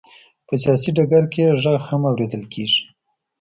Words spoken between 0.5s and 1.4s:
سیاسي ډګر کې